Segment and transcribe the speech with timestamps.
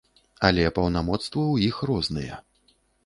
[0.47, 2.41] Але паўнамоцтвы ў іх розныя.